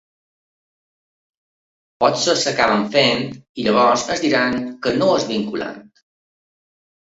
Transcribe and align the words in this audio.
Potser 2.05 2.35
l’acabem 2.39 2.87
fent 2.97 3.23
i 3.35 3.67
llavors 3.69 4.09
ens 4.15 4.27
diran 4.27 4.59
que 4.87 4.97
no 4.99 5.13
és 5.21 5.29
vinculant. 5.37 5.81